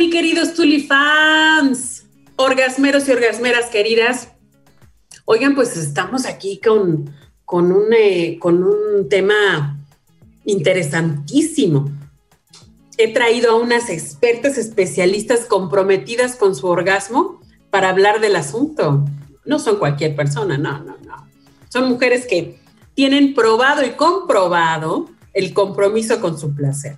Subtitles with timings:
[0.00, 2.06] Mi queridos tulifans?
[2.36, 4.28] Orgasmeros y orgasmeras queridas.
[5.26, 7.14] Oigan, pues estamos aquí con,
[7.44, 9.78] con, un, eh, con un tema
[10.46, 11.90] interesantísimo.
[12.96, 17.38] He traído a unas expertas especialistas comprometidas con su orgasmo
[17.68, 19.04] para hablar del asunto.
[19.44, 21.28] No son cualquier persona, no, no, no.
[21.68, 22.58] Son mujeres que
[22.94, 26.96] tienen probado y comprobado el compromiso con su placer.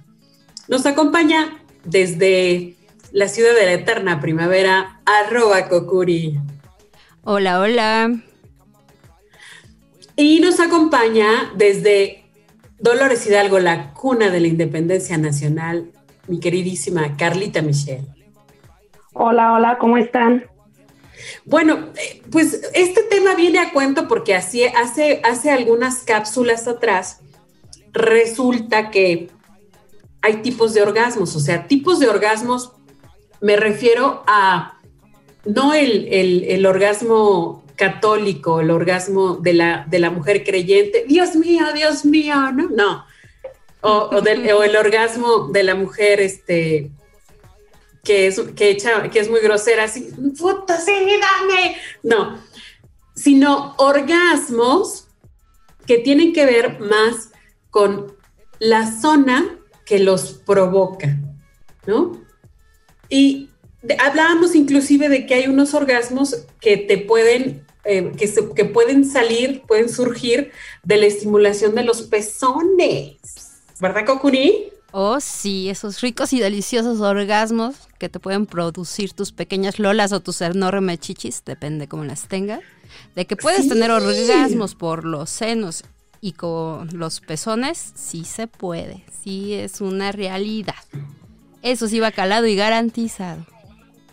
[0.69, 2.77] Nos acompaña desde
[3.13, 6.39] la ciudad de la eterna primavera, arroba Kokuri.
[7.23, 8.11] Hola, hola.
[10.17, 12.25] Y nos acompaña desde
[12.79, 15.93] Dolores Hidalgo, la cuna de la independencia nacional,
[16.27, 18.07] mi queridísima Carlita Michelle.
[19.13, 20.47] Hola, hola, ¿cómo están?
[21.45, 27.21] Bueno, eh, pues este tema viene a cuento porque así, hace, hace algunas cápsulas atrás
[27.93, 29.29] resulta que
[30.23, 32.73] hay tipos de orgasmos, o sea, tipos de orgasmos
[33.43, 34.79] me refiero a
[35.45, 42.05] no el, orgasmo católico, el orgasmo de la, de la mujer creyente, Dios mío, Dios
[42.05, 43.05] mío, no, no.
[43.81, 46.93] O, el orgasmo de la mujer este,
[48.05, 51.77] que, es, que, echa, que es muy grosera, así, puta, sí, dame.
[52.05, 52.39] No,
[53.17, 55.09] sino orgasmos
[55.85, 57.31] que tienen que ver más
[57.71, 58.17] con
[58.61, 61.19] la zona que los provoca,
[61.89, 62.23] ¿no?
[63.13, 63.51] Y
[63.99, 69.61] hablábamos inclusive de que hay unos orgasmos que te pueden, eh, que, que pueden salir,
[69.69, 70.51] pueden surgir
[70.83, 73.19] de la estimulación de los pezones,
[73.79, 74.71] ¿verdad, Kokuri?
[74.93, 80.21] Oh, sí, esos ricos y deliciosos orgasmos que te pueden producir tus pequeñas lolas o
[80.21, 82.61] tus enormes chichis, depende cómo las tengas.
[83.15, 85.85] De que puedes tener orgasmos por los senos
[86.23, 90.77] y con los pezones, sí se puede, sí es una realidad.
[91.63, 93.47] Eso sí va calado y garantizado.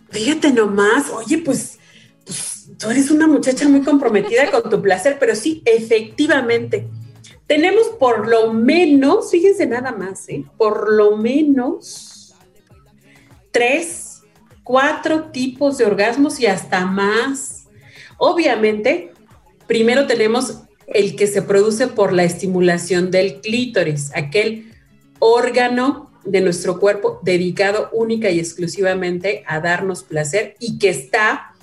[0.10, 1.80] Fíjate nomás, oye, pues,
[2.26, 6.88] pues, tú eres una muchacha muy comprometida con tu placer, pero sí, efectivamente,
[7.48, 10.46] tenemos por lo menos, fíjense nada más, ¿eh?
[10.58, 12.36] por lo menos
[13.52, 14.22] tres,
[14.64, 17.68] cuatro tipos de orgasmos y hasta más.
[18.18, 19.12] Obviamente,
[19.66, 24.72] primero tenemos el que se produce por la estimulación del clítoris, aquel
[25.20, 31.53] órgano de nuestro cuerpo dedicado única y exclusivamente a darnos placer y que está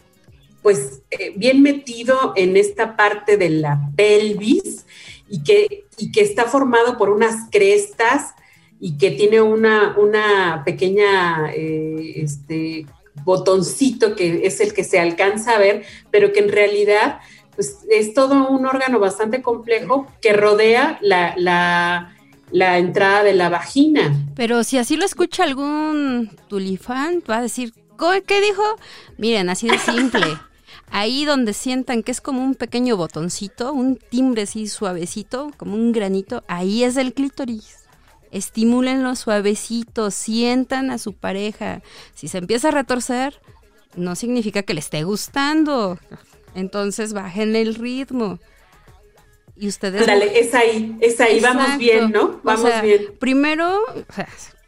[0.63, 4.85] pues eh, bien metido en esta parte de la pelvis
[5.29, 8.35] y que, y que está formado por unas crestas
[8.81, 12.87] y que tiene una, una pequeña eh, este,
[13.25, 17.21] botoncito que es el que se alcanza a ver, pero que en realidad
[17.55, 22.16] pues es todo un órgano bastante complejo que rodea la,
[22.53, 24.15] entrada de la vagina.
[24.35, 27.73] Pero si así lo escucha algún tulifán, va a decir,
[28.27, 28.63] ¿qué dijo?
[29.19, 30.27] Miren, así de simple.
[30.91, 35.91] Ahí donde sientan que es como un pequeño botoncito, un timbre así suavecito, como un
[35.91, 37.87] granito, ahí es el clítoris.
[38.31, 41.83] Estimúlenlo suavecito, sientan a su pareja.
[42.15, 43.41] Si se empieza a retorcer,
[43.97, 45.99] no significa que le esté gustando.
[46.55, 48.39] Entonces bajen el ritmo.
[49.59, 50.07] Y ustedes...
[50.07, 52.41] Dale, es ahí, es ahí, vamos bien, ¿no?
[52.43, 53.15] Vamos bien.
[53.19, 53.81] Primero,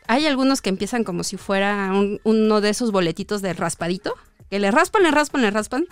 [0.06, 1.92] hay algunos que empiezan como si fuera
[2.24, 4.14] uno de esos boletitos de raspadito,
[4.50, 5.86] que le raspan, le raspan, le raspan.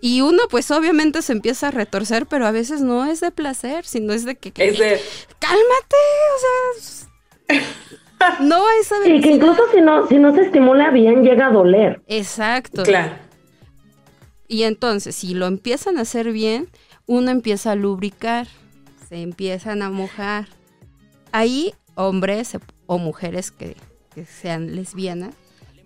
[0.00, 3.84] Y uno, pues obviamente se empieza a retorcer, pero a veces no es de placer,
[3.84, 4.48] sino es de que.
[4.56, 5.00] es de.
[5.38, 5.96] Cálmate,
[6.36, 8.40] o sea.
[8.40, 11.52] no es a Y que incluso si no, si no se estimula bien, llega a
[11.52, 12.02] doler.
[12.08, 12.82] Exacto.
[12.82, 13.12] Claro.
[14.48, 16.68] Y entonces, si lo empiezan a hacer bien,
[17.10, 18.46] uno empieza a lubricar,
[19.08, 20.46] se empiezan a mojar.
[21.32, 23.74] Ahí, hombres o mujeres que,
[24.26, 25.34] sean lesbianas,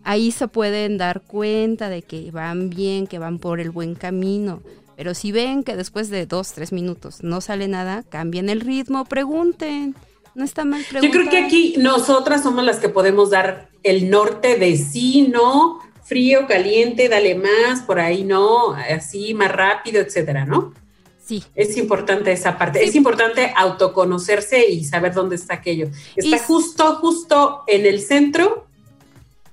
[0.02, 4.60] ahí se pueden dar cuenta de que van bien, que van por el buen camino.
[4.98, 9.06] Pero si ven que después de dos, tres minutos no sale nada, cambien el ritmo,
[9.06, 9.96] pregunten.
[10.34, 11.10] No está mal preguntar.
[11.10, 15.78] Yo creo que aquí nosotras somos las que podemos dar el norte de sí, no,
[16.02, 20.83] frío, caliente, dale más, por ahí no, así más rápido, etcétera, ¿no?
[21.24, 21.42] Sí.
[21.54, 22.84] Es importante esa parte.
[22.84, 25.88] Es importante autoconocerse y saber dónde está aquello.
[26.16, 28.66] Está justo, justo en el centro,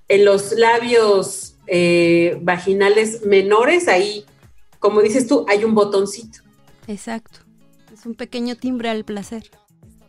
[0.10, 4.26] en los labios eh, vaginales menores, ahí,
[4.80, 6.40] como dices tú, hay un botoncito.
[6.88, 7.40] Exacto.
[7.94, 9.50] Es un pequeño timbre al placer.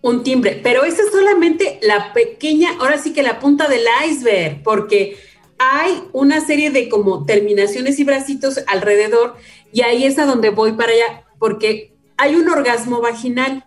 [0.00, 4.64] Un timbre, pero esa es solamente la pequeña, ahora sí que la punta del iceberg,
[4.64, 5.16] porque
[5.58, 9.36] hay una serie de como terminaciones y bracitos alrededor
[9.72, 13.64] y ahí es a donde voy para allá, porque hay un orgasmo vaginal,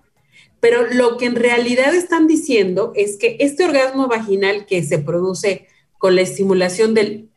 [0.62, 5.68] pero lo que en realidad están diciendo es que este orgasmo vaginal que se produce
[5.98, 7.28] con la estimulación del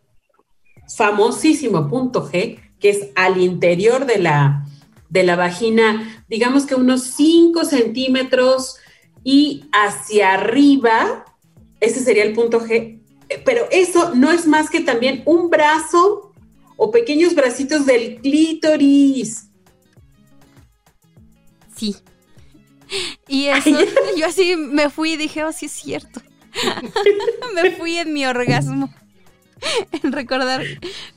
[0.96, 4.64] famosísimo punto G, que es al interior de la,
[5.08, 8.76] de la vagina, digamos que unos 5 centímetros
[9.24, 11.24] y hacia arriba,
[11.80, 13.00] ese sería el punto G,
[13.44, 16.32] pero eso no es más que también un brazo
[16.76, 19.47] o pequeños bracitos del clítoris.
[21.78, 21.96] Sí.
[23.28, 23.70] Y eso,
[24.16, 26.20] yo así me fui y dije, oh, sí es cierto.
[27.54, 28.92] me fui en mi orgasmo.
[30.02, 30.62] en recordar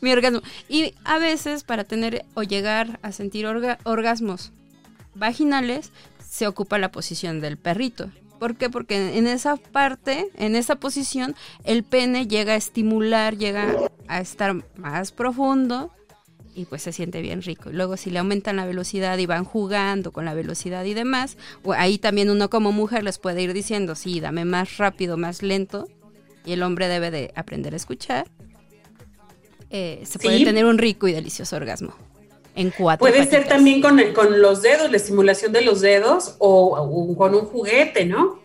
[0.02, 0.42] mi orgasmo.
[0.70, 4.52] Y a veces para tener o llegar a sentir orgasmos
[5.16, 5.92] vaginales,
[6.28, 8.12] se ocupa la posición del perrito.
[8.40, 8.70] ¿Por qué?
[8.70, 14.56] Porque en esa parte, en esa posición, el pene llega a estimular, llega a estar
[14.78, 15.92] más profundo
[16.56, 17.70] y pues se siente bien rico.
[17.70, 21.38] Y luego si le aumentan la velocidad y van jugando con la velocidad y demás,
[21.76, 25.88] ahí también uno como mujer les puede ir diciendo, sí, dame más rápido, más lento.
[26.46, 28.28] Y el hombre debe de aprender a escuchar.
[29.70, 31.94] Eh, se puede tener un rico y delicioso orgasmo.
[32.56, 37.16] En cuatro Puede ser también con, con los dedos, la estimulación de los dedos o,
[37.18, 38.42] con un juguete, ¿no?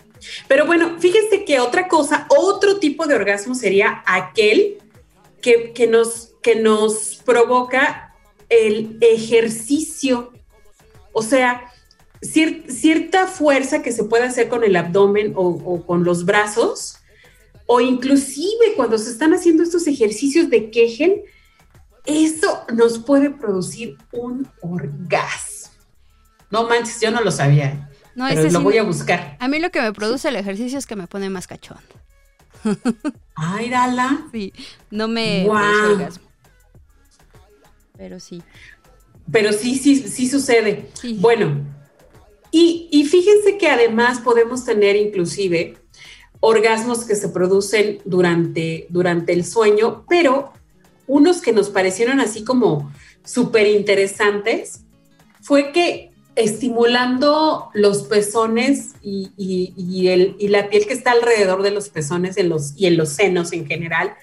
[0.47, 4.79] Pero bueno, fíjense que otra cosa, otro tipo de orgasmo sería aquel
[5.41, 8.15] que, nos, que nos provoca
[8.49, 10.33] el ejercicio.
[11.13, 11.73] O sea,
[12.23, 16.99] cierta fuerza que se puede hacer con el abdomen o, o, con los brazos,
[17.67, 21.23] o inclusive cuando se están haciendo estos ejercicios de Kegel,
[22.05, 25.73] eso nos puede producir un orgasmo.
[26.53, 27.91] No manches, yo no lo sabía.
[28.15, 29.37] No, pero lo voy a buscar.
[29.41, 31.81] A mí lo que me produce el ejercicio es que me pone más cachón.
[33.35, 34.27] Ay, dala.
[34.33, 34.53] Sí,
[34.93, 36.26] no me produce orgasmo.
[37.97, 38.43] Pero sí.
[39.31, 40.89] Pero sí, sí, sí sucede.
[41.17, 41.65] Bueno,
[42.51, 45.77] y, y fíjense que además podemos tener inclusive
[46.41, 50.53] orgasmos que se producen durante, durante el sueño, pero
[51.07, 52.93] unos que nos parecieron así como
[53.25, 54.81] súper interesantes
[55.41, 61.89] fue que estimulando los pezones y, el, y, la piel que está alrededor de los
[61.89, 64.15] pezones en los, y en los senos en general,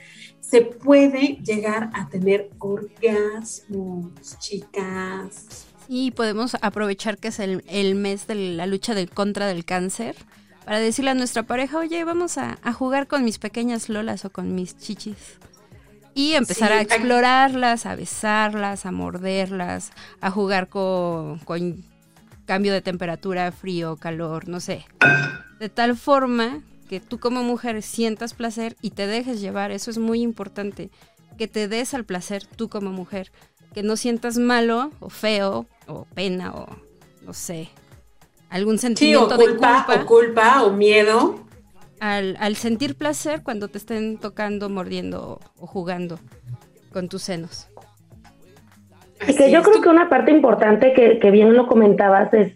[0.53, 5.65] se puede llegar a tener orgasmos, chicas.
[5.87, 10.15] Sí, podemos aprovechar que es el, el mes de la lucha de contra del cáncer
[10.63, 14.29] para decirle a nuestra pareja, oye, vamos a, a jugar con mis pequeñas lolas o
[14.29, 15.39] con mis chichis
[16.13, 19.91] y empezar a explorarlas, a besarlas, a morderlas,
[20.21, 21.39] a jugar con,
[22.45, 24.85] cambio de temperatura, frío, calor, no sé.
[25.59, 29.97] De tal forma que tú como mujer sientas placer y te dejes llevar, eso es
[29.97, 30.89] muy importante,
[31.37, 33.31] que te des al placer tú como mujer,
[33.73, 36.67] que no sientas malo o feo o pena o
[37.25, 37.69] no sé,
[38.49, 41.43] algún sentimiento de culpa o culpa o miedo
[42.03, 46.19] al, sentir placer cuando te estén tocando, mordiendo o jugando
[46.91, 47.69] con tus senos.
[49.25, 52.53] Y que yo creo que una parte importante que, que, bien lo comentabas es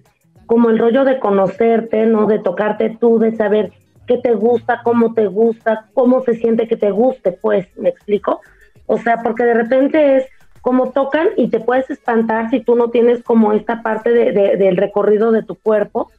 [0.48, 2.28] como el rollo de conocerte, ¿no?
[2.28, 3.72] De tocarte tú, de saber
[4.08, 8.42] qué te gusta, cómo te gusta, cómo se siente que te guste, pues, ¿me explico?
[8.88, 10.26] O sea, porque de repente es
[10.62, 14.78] como tocan y te puedes espantar si tú no tienes como esta parte de, del
[14.78, 16.12] recorrido de tu cuerpo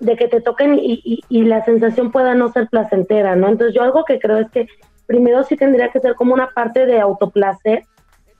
[0.00, 3.48] de que te toquen y, y, la sensación pueda no ser placentera, ¿no?
[3.48, 4.68] Entonces yo algo que creo es que
[5.06, 7.84] primero sí tendría que ser como una parte de autoplacer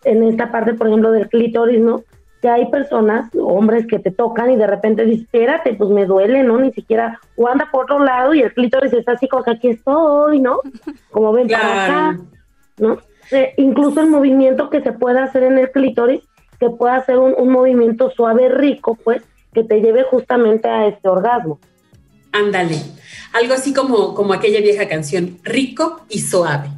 [0.05, 2.03] en esta parte, por ejemplo, del clítoris, ¿no?
[2.45, 6.43] Que hay personas, hombres que te tocan y de repente dices, espérate, pues me duele,
[6.43, 6.59] ¿no?
[6.59, 9.69] Ni siquiera, o anda por otro lado y el clítoris está así como que aquí
[9.69, 10.61] estoy, ¿no?
[11.11, 12.21] Como ven para acá,
[12.77, 12.99] ¿no?
[13.31, 16.21] Eh, incluso el movimiento que se puede hacer en el clítoris,
[16.61, 19.23] que pueda ser un, un movimiento suave, rico, pues,
[19.55, 21.59] que te lleve justamente a este orgasmo.
[22.31, 22.77] Ándale,
[23.33, 26.69] algo así como, como aquella vieja canción, rico y suave,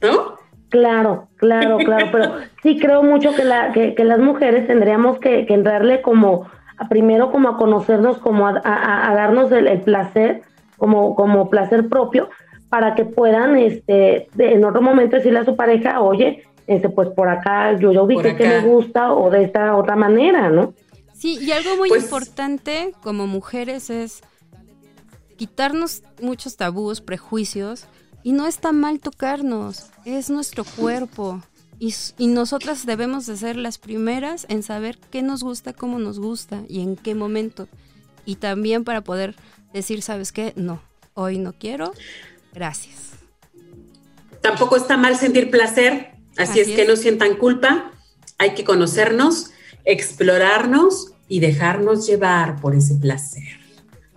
[0.00, 0.38] ¿no?
[0.74, 2.32] Claro, claro, claro, pero
[2.64, 7.30] sí creo mucho que, la, que, las mujeres tendríamos que, que, entrarle como, a primero
[7.30, 10.42] como a conocernos, como a, darnos el, placer,
[10.76, 12.28] como, como placer propio,
[12.70, 17.28] para que puedan este, en otro momento decirle a su pareja, oye, este, pues por
[17.28, 20.74] acá yo, vi que me gusta o de esta otra manera, ¿no?
[21.12, 24.22] Sí, y algo muy Pues- importante como mujeres es
[25.36, 27.86] quitarnos muchos tabús, prejuicios,
[28.24, 31.42] y no está mal tocarnos, es nuestro cuerpo.
[31.78, 36.18] Y, y nosotras debemos de ser las primeras en saber qué nos gusta, cómo nos
[36.18, 37.68] gusta y en qué momento.
[38.24, 39.36] Y también para poder
[39.74, 40.54] decir, ¿sabes qué?
[40.56, 40.80] No,
[41.12, 41.92] hoy no quiero,
[42.54, 43.10] gracias.
[44.40, 47.92] Tampoco está mal sentir placer, así, Así es que no sientan culpa.
[48.38, 49.50] Hay que conocernos,
[49.84, 53.60] explorarnos y dejarnos llevar por ese placer.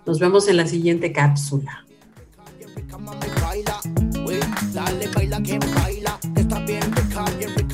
[0.06, 1.84] Nos vemos en la siguiente cápsula.
[4.98, 7.67] Dale baila quien baila, está bien bien mami